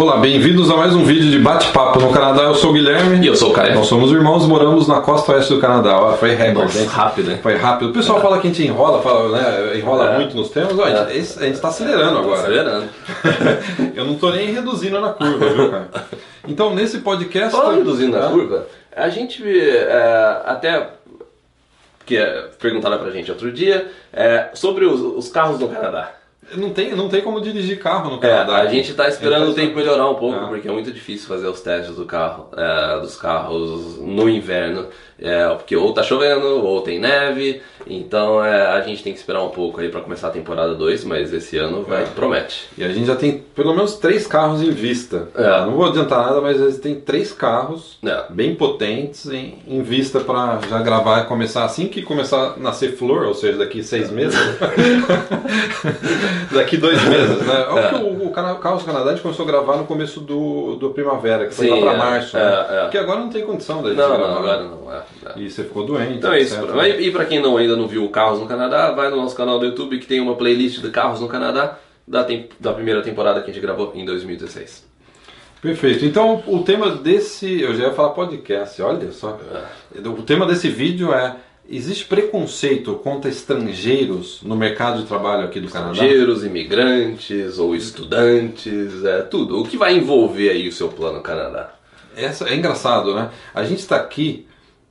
[0.00, 2.44] Olá, bem-vindos a mais um vídeo de bate-papo no Canadá.
[2.44, 3.22] Eu sou o Guilherme.
[3.22, 3.74] E eu sou o Caio.
[3.74, 6.14] Nós somos irmãos, moramos na costa oeste do Canadá.
[6.18, 7.38] Foi recorde, Nossa, rápido, hein?
[7.42, 7.90] Foi rápido.
[7.90, 10.16] O pessoal fala que a gente enrola, fala, né, enrola É.
[10.16, 10.78] muito nos temas.
[10.78, 11.20] Ó, a gente- É.
[11.20, 12.40] a gente está acelerando agora.
[12.40, 12.88] Acelerando.
[13.94, 15.88] Eu não tô nem reduzindo na curva, viu, cara?
[16.48, 17.50] Então, nesse podcast.
[17.54, 20.88] Falando reduzindo na curva, a gente é, até
[22.06, 26.12] que é, perguntaram pra gente outro dia é, sobre os, os carros no Canadá.
[26.56, 28.56] Não tem, não tem como dirigir carro no É, Canadá.
[28.56, 30.48] a gente tá esperando Ele o tempo melhorar um pouco, Ah.
[30.48, 35.48] porque é muito difícil fazer os testes do carro, é, dos carros no inverno, é,
[35.54, 39.50] porque ou tá chovendo, ou tem neve, então é, a gente tem que esperar um
[39.50, 42.06] pouco aí pra começar a temporada 2, mas esse ano vai, É.
[42.06, 42.66] promete.
[42.76, 45.28] E a gente já tem pelo menos três carros em vista.
[45.36, 45.60] É.
[45.60, 48.24] Não vou adiantar nada, mas têm três carros É.
[48.30, 52.96] bem potentes em, em vista para já gravar e começar assim que começar a nascer
[52.96, 54.36] flor, ou seja, daqui seis meses.
[56.52, 57.66] daqui dois meses, né?
[57.68, 60.76] É o que o, o Carros Canadá a gente começou a gravar no começo do,
[60.76, 62.36] do primavera, que foi Sim, lá para é, março.
[62.36, 62.66] é, né?
[62.70, 62.80] é.
[62.82, 64.28] Porque agora não tem condição da gente Não, gravar.
[64.28, 64.92] não, agora não.
[64.92, 65.32] É, é.
[65.40, 66.14] E você ficou doente.
[66.14, 66.54] Então é isso.
[66.54, 66.74] etc.
[67.00, 69.58] E, e pra quem não, ainda não viu Carros no Canadá, vai no nosso canal
[69.58, 73.40] do YouTube que tem uma playlist de carros no Canadá da, tem- da primeira temporada
[73.40, 74.88] que a gente gravou em 2016.
[75.62, 76.06] Perfeito.
[76.06, 77.60] Então, o tema desse.
[77.60, 79.38] Eu já ia falar podcast, olha só.
[80.06, 81.36] O tema desse vídeo é:
[81.70, 85.92] existe preconceito contra estrangeiros no mercado de trabalho aqui do Canadá?
[85.92, 89.60] Estrangeiros, imigrantes ou estudantes, é tudo.
[89.60, 91.74] O que vai envolver aí o seu plano Canadá?
[92.16, 93.30] Essa, é engraçado, né?
[93.54, 94.46] A gente está aqui.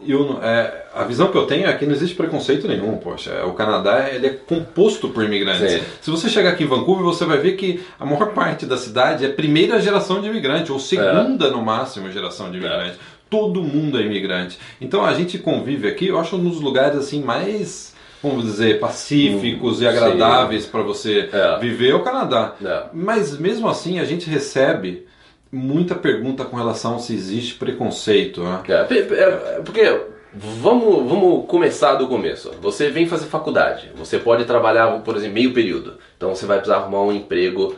[0.00, 3.30] e eu é, a visão que eu tenho é que não existe preconceito nenhum, poxa.
[3.30, 5.70] É, O Canadá ele é composto por imigrantes.
[5.70, 5.80] Sim.
[6.02, 9.24] Se você chegar aqui em Vancouver, você vai ver que a maior parte da cidade
[9.24, 12.98] é primeira geração de imigrante, ou segunda no máximo geração de imigrante.
[13.34, 14.58] Todo mundo é imigrante.
[14.80, 19.86] Então a gente convive aqui, eu acho, nos lugares assim mais, vamos dizer, pacíficos e
[19.86, 21.58] Hum, agradáveis para você É.
[21.58, 22.54] viver é o Canadá.
[22.64, 22.84] É.
[22.92, 25.06] Mas mesmo assim a gente recebe
[25.50, 28.42] muita pergunta com relação se existe preconceito.
[28.42, 28.60] Né?
[28.68, 30.00] É, é, porque
[30.32, 32.52] vamos, vamos começar do começo.
[32.60, 35.94] Você vem fazer faculdade, você pode trabalhar, por exemplo, meio período.
[36.16, 37.74] Então você vai precisar arrumar um emprego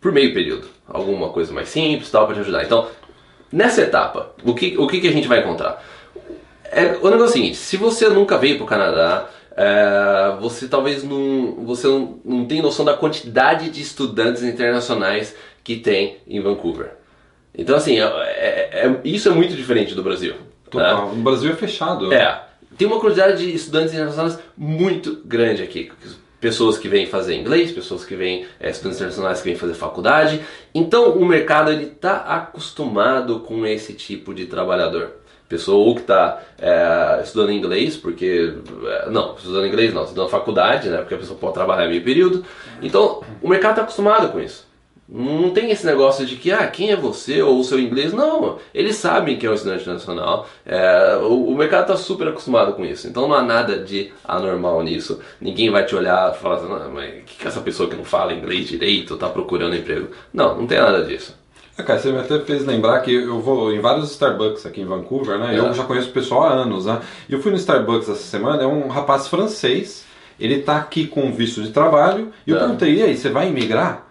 [0.00, 2.64] por meio período, alguma coisa mais simples, tal, para te ajudar.
[2.64, 2.86] Então,
[3.52, 5.82] nessa etapa, o que, o que, que a gente vai encontrar?
[6.64, 9.26] É, o negócio é o seguinte, se você nunca veio para o Canadá,
[9.56, 15.76] é, você talvez não, você não, não tem noção da quantidade de estudantes internacionais que
[15.76, 16.92] tem em Vancouver.
[17.56, 20.34] Então assim, é- é- é- isso é muito diferente do Brasil.
[20.34, 20.38] né?
[20.70, 21.08] Total.
[21.14, 22.12] No Brasil é fechado.
[22.12, 22.42] É,
[22.76, 25.90] tem uma quantidade de estudantes internacionais muito grande aqui.
[26.40, 30.40] Pessoas que vêm fazer inglês, pessoas que vêm, é, estudantes internacionais que vêm fazer faculdade.
[30.72, 35.12] Então o mercado ele está acostumado com esse tipo de trabalhador.
[35.48, 36.42] Pessoa ou que está
[37.24, 38.54] estudando inglês, porque.
[38.86, 40.98] é, não, estudando inglês não, estudando faculdade, né?
[40.98, 42.44] Porque a pessoa pode trabalhar meio período.
[42.82, 44.67] Então o mercado está acostumado com isso.
[45.10, 48.12] Não tem esse negócio de que, ah, quem é você ou o seu inglês.
[48.12, 50.46] Não, eles sabem que é um estudante nacional.
[50.66, 53.08] É, o, o mercado está super acostumado com isso.
[53.08, 55.18] Então não há nada de anormal nisso.
[55.40, 58.04] Ninguém vai te olhar e falar assim, não, mas que, que essa pessoa que não
[58.04, 60.08] fala inglês direito está procurando emprego?
[60.32, 61.34] Não, não tem nada disso.
[61.78, 64.84] É, cara, você me até fez lembrar que eu vou em vários Starbucks aqui em
[64.84, 65.54] Vancouver, né?
[65.54, 65.58] É.
[65.58, 67.00] Eu já conheço o pessoal há anos, né?
[67.28, 70.04] E eu fui no Starbucks essa semana, é um rapaz francês,
[70.38, 72.58] ele tá aqui com visto de trabalho, e eu É.
[72.60, 74.07] perguntei, e aí, você vai imigrar?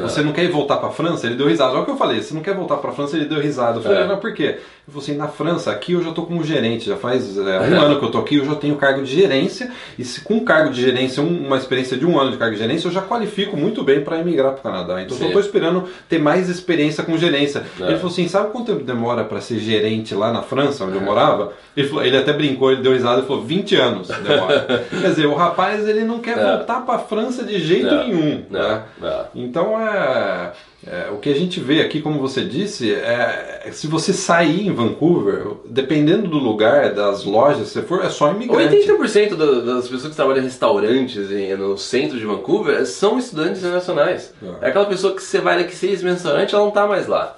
[0.00, 1.26] Você não quer ir voltar pra França?
[1.26, 1.72] Ele deu risada.
[1.72, 3.16] Olha o que eu falei, você não quer voltar pra França?
[3.16, 3.78] Ele deu risada.
[3.78, 4.06] Eu falei, É.
[4.06, 4.42] não, por quê?
[4.44, 7.80] Ele falou assim, na França, aqui eu já tô como gerente, já faz é, um
[7.80, 10.70] ano que eu tô aqui, eu já tenho cargo de gerência, e se com cargo
[10.72, 13.56] de gerência, um- uma experiência de um ano de cargo de gerência, eu já qualifico
[13.56, 15.00] muito bem para emigrar pro Canadá.
[15.02, 15.26] Então eu Sim.
[15.28, 17.64] só tô esperando ter mais experiência com gerência.
[17.80, 17.84] É.
[17.84, 21.00] Ele falou assim, sabe quanto tempo demora para ser gerente lá na França, onde eu
[21.02, 21.52] morava?
[21.76, 24.84] Ele, falou- ele até brincou, ele deu risada e falou, 20 anos demora.
[24.90, 26.56] Quer dizer, o rapaz ele não quer É.
[26.56, 28.04] voltar para França de jeito É.
[28.04, 28.44] nenhum.
[28.50, 28.82] É, né?
[29.02, 29.24] é.
[29.72, 30.52] Então é,
[30.86, 34.72] é, o que a gente vê aqui, como você disse, é se você sair em
[34.74, 38.76] Vancouver, dependendo do lugar, das lojas, se você for, é só imigrante.
[38.76, 43.60] 80% do- das pessoas que trabalham em restaurantes em- no centro de Vancouver são estudantes
[43.60, 44.32] internacionais.
[44.42, 44.66] É.
[44.66, 47.06] É aquela pessoa que você vai daqui seis meses no restaurante ela não tá mais
[47.06, 47.36] lá.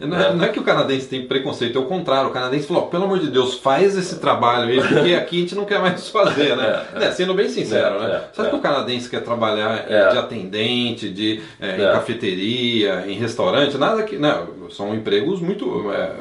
[0.00, 2.30] Não é, não é que o canadense tem preconceito, é o contrário.
[2.30, 5.54] O canadense falou, pelo amor de Deus, faz esse trabalho aí, porque aqui a gente
[5.54, 6.82] não quer mais fazer, né?
[6.94, 8.14] Né, Sendo bem sincero, É, né?
[8.16, 8.50] é, Sabe é.
[8.50, 10.08] que o canadense quer trabalhar É.
[10.10, 11.92] de atendente, de, é, em É.
[11.92, 14.16] cafeteria, em restaurante, nada que.
[14.16, 16.12] Não, são empregos muito é, é,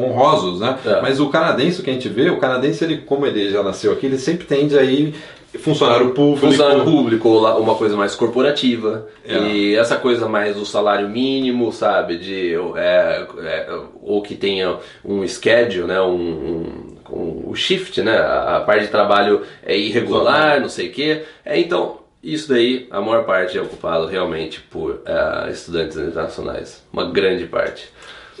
[0.00, 0.78] honrosos, né?
[0.84, 1.00] É.
[1.00, 3.92] Mas o canadense, o que a gente vê, o canadense, ele, como ele já nasceu
[3.92, 5.14] aqui, ele sempre tende a ir
[5.58, 6.46] funcionário público.
[6.46, 7.28] Funcionário público,
[7.58, 9.08] uma coisa mais corporativa.
[9.24, 9.36] É.
[9.36, 12.16] E essa coisa mais do salário mínimo, sabe?
[12.18, 16.00] De, é, é, ou que tenha um schedule, né?
[16.00, 18.16] Um, um, um- o shift, né?
[18.18, 21.22] A, a parte de trabalho é irregular, não sei o quê.
[21.44, 26.82] É, então, isso daí, a maior parte é ocupado realmente por uh, estudantes internacionais.
[26.92, 27.88] Uma grande parte.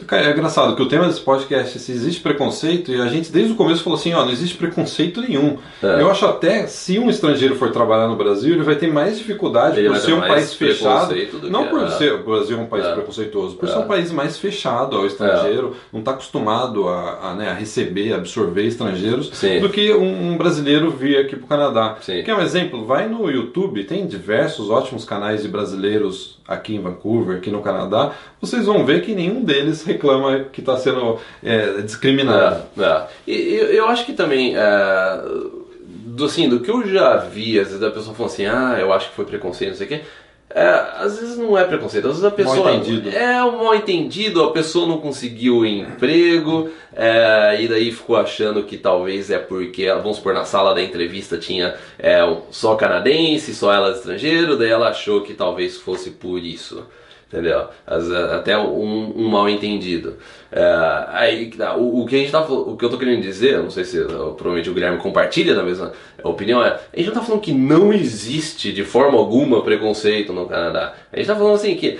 [0.06, 3.30] Cara, é engraçado que o tema desse podcast é se existe preconceito e a gente
[3.30, 5.56] desde o começo falou assim, ó, não existe preconceito nenhum.
[5.82, 6.00] É.
[6.00, 9.78] Eu acho até se um estrangeiro for trabalhar no Brasil, ele vai ter mais dificuldade
[9.78, 11.14] ele por ser um país fechado.
[11.44, 11.90] Não por é.
[11.90, 12.92] ser o Brasil é um país é.
[12.92, 13.86] preconceituoso, por ser um é.
[13.86, 19.30] país mais fechado ao estrangeiro, não está acostumado a, a, né, a, receber, absorver estrangeiros,
[19.32, 19.60] Sim.
[19.60, 21.96] do que um, um, brasileiro vir aqui para o Canadá.
[22.00, 22.22] Sim.
[22.24, 22.84] Quer um exemplo?
[22.84, 28.12] Vai no YouTube, tem diversos ótimos canais de brasileiros aqui em Vancouver, aqui no Canadá,
[28.40, 32.62] vocês vão ver que nenhum deles reclama que está sendo é, discriminado.
[32.78, 33.06] É, é.
[33.26, 35.22] E eu, eu, acho que também, é,
[35.80, 38.92] do, assim, do que eu já vi, às vezes a pessoa fala assim, ah, eu
[38.92, 40.00] acho que foi preconceito, não sei o quê.
[40.50, 43.08] É, às vezes não é preconceito, às vezes a pessoa mal entendido.
[43.08, 48.76] é um mal entendido, a pessoa não conseguiu emprego é, e daí ficou achando que
[48.76, 52.20] talvez é porque, vamos supor, na sala da entrevista tinha é,
[52.52, 56.86] só canadense, só ela estrangeiro, daí ela achou que talvez fosse por isso
[57.34, 57.68] entendeu?
[57.84, 60.16] As, até um, um mal entendido.
[60.56, 63.58] É, aí, tá, o, o, que a gente tá, o que eu tô querendo dizer,
[63.58, 65.90] não sei se provavelmente o Guilherme compartilha da mesma
[66.22, 70.46] opinião, é a gente não tá falando que não existe de forma alguma preconceito no
[70.46, 70.94] Canadá.
[71.12, 71.98] A gente tá falando assim que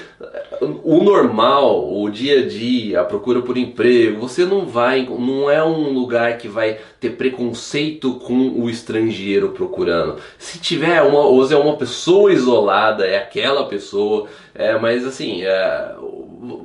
[0.61, 5.63] o normal, o dia a dia, a procura por emprego, você não vai, não é
[5.65, 10.21] um lugar que vai ter preconceito com o estrangeiro procurando.
[10.39, 15.95] Se tiver uma, ou é uma pessoa isolada, é aquela pessoa, é, mas assim, é,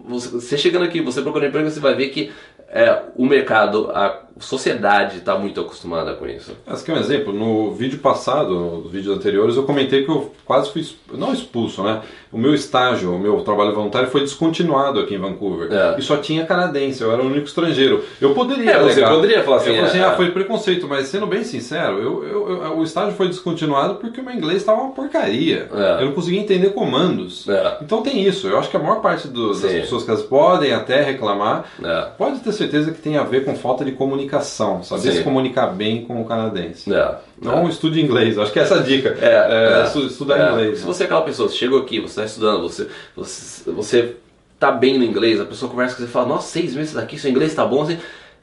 [0.08, 2.32] você chegando aqui, você procurando emprego, você vai ver que
[2.70, 6.56] é, o mercado, a sociedade está muito acostumada com isso.
[6.72, 7.34] Esse aqui é um exemplo.
[7.34, 12.02] No vídeo passado, nos vídeos anteriores, eu comentei que eu quase fui, não expulso, né?
[12.32, 15.72] O meu estágio, o meu trabalho voluntário foi descontinuado aqui em Vancouver.
[15.72, 15.96] É.
[15.98, 18.04] E só tinha canadense, eu era o único estrangeiro.
[18.22, 18.72] Eu poderia.
[18.72, 19.70] É, você poderia falar assim.
[19.70, 22.84] Eu falei assim, é, ah, foi preconceito, mas sendo bem sincero, eu, eu, eu o
[22.84, 25.68] estágio foi descontinuado porque o meu inglês estava uma porcaria.
[25.74, 26.02] É.
[26.02, 27.48] Eu não conseguia entender comandos.
[27.50, 27.78] É.
[27.82, 28.48] Então tem isso.
[28.48, 31.66] Eu acho que a maior parte do, das pessoas que podem até reclamar,
[32.18, 35.18] pode ter certeza que tem a ver com falta de comunicação, saber Sim.
[35.18, 36.94] se comunicar bem com o canadense.
[36.94, 37.16] É.
[37.40, 37.70] Então é.
[37.70, 39.18] estude inglês, acho que é essa a dica.
[39.20, 40.06] É, é, é.
[40.06, 40.52] estudar é.
[40.52, 40.80] inglês.
[40.80, 44.16] Se você é aquela pessoa, você chegou aqui, você está estudando, você, você, você
[44.60, 47.18] tá bem no inglês, a pessoa conversa com você e fala, nossa, seis meses daqui,
[47.18, 47.98] seu inglês está bom, assim,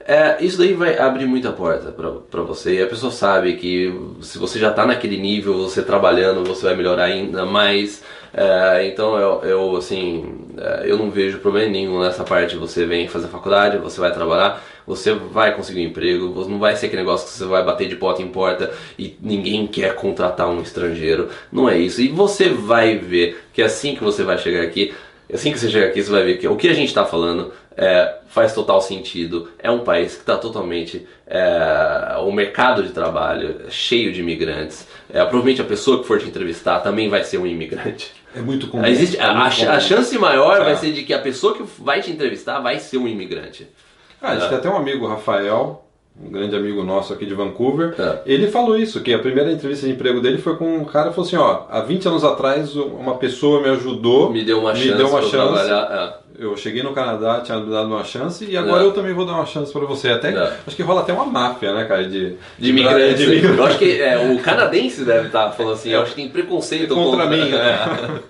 [0.08, 4.38] é, isso daí vai abrir muita porta para você e a pessoa sabe que se
[4.38, 8.04] você já está naquele nível, você trabalhando, você vai melhorar ainda mais.
[8.32, 12.56] É, então eu, eu assim, é, eu não vejo problema nenhum nessa parte.
[12.56, 16.86] Você vem fazer faculdade, você vai trabalhar, você vai conseguir um emprego, não vai ser
[16.86, 20.62] aquele negócio que você vai bater de porta em porta e ninguém quer contratar um
[20.62, 21.28] estrangeiro.
[21.50, 22.00] Não é isso.
[22.00, 24.94] E você vai ver que assim que você vai chegar aqui,
[25.32, 27.52] assim que você chegar aqui, você vai ver que o que a gente está falando
[27.76, 29.50] é, faz total sentido.
[29.58, 31.06] É um país que está totalmente.
[31.26, 34.86] É, o mercado de trabalho cheio de imigrantes.
[35.10, 38.12] É, provavelmente a pessoa que for te entrevistar também vai ser um imigrante.
[38.34, 38.84] É muito comum.
[38.84, 40.64] Existe, é a, a, a, chance maior é.
[40.64, 43.66] vai ser de que a pessoa que vai te entrevistar vai ser um imigrante.
[44.20, 44.48] Ah, a gente é.
[44.48, 45.86] tem até um amigo, Rafael,
[46.22, 48.20] um grande amigo nosso aqui de Vancouver, é.
[48.24, 51.14] ele falou isso, que a primeira entrevista de emprego dele foi com um cara que
[51.14, 54.80] falou assim, ó, há 20 anos atrás uma pessoa me ajudou, me deu uma me
[54.80, 56.14] chance, deu uma chance é.
[56.38, 58.86] eu cheguei no Canadá, tinha me dado uma chance e agora é.
[58.86, 60.08] eu também vou dar uma chance para você.
[60.08, 60.56] Até é.
[60.66, 63.18] acho que rola até uma máfia, né, cara, de, de, de imigrantes.
[63.18, 66.30] De Eu acho que é, o canadense deve estar falando assim, eu acho que tem
[66.30, 68.20] preconceito contra, contra mim, né?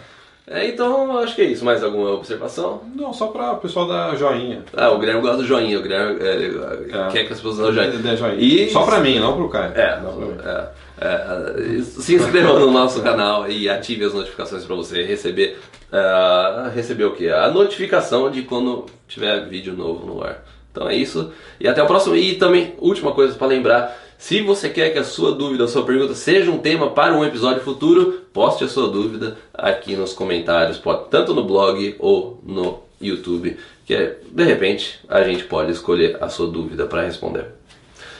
[0.46, 0.60] é.
[0.60, 1.64] É, então, acho que é isso.
[1.64, 2.82] Mais alguma observação?
[2.94, 4.62] Não, só para o pessoal dar joinha.
[4.76, 5.78] Ah, o Guilherme gosta do joinha.
[5.78, 8.16] O Guilherme é, é, quer que as pessoas dêem joinha.
[8.16, 8.36] joinha.
[8.38, 8.70] E...
[8.70, 9.72] Só para mim, não para o Caio.
[9.74, 10.00] É,
[10.44, 15.58] é, é, se inscreva no nosso canal e ative as notificações para você receber,
[15.92, 17.28] uh, receber o que?
[17.28, 20.42] A notificação de quando tiver vídeo novo no ar.
[20.70, 21.32] Então é isso.
[21.58, 22.14] E até o próximo.
[22.14, 25.84] E também, última coisa para lembrar se você quer que a sua dúvida, a sua
[25.84, 30.78] pergunta seja um tema para um episódio futuro, poste a sua dúvida aqui nos comentários,
[30.78, 36.28] pode, tanto no blog ou no YouTube, que de repente a gente pode escolher a
[36.28, 37.46] sua dúvida para responder.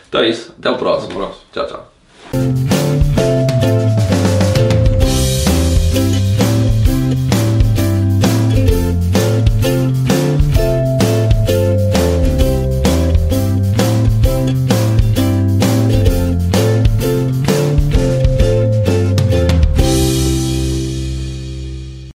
[0.09, 1.13] Então é isso, até o próximo.
[1.13, 1.47] Até o próximo.
[1.53, 2.76] Tchau, tchau.